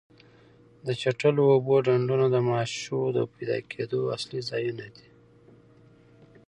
د 0.85 0.87
چټلو 1.01 1.43
اوبو 1.53 1.75
ډنډونه 1.85 2.25
د 2.31 2.37
ماشو 2.49 2.99
د 3.15 3.17
پیدا 3.33 3.57
کېدو 3.71 3.99
اصلي 4.15 4.41
ځایونه 4.49 4.85
دي. 4.95 5.07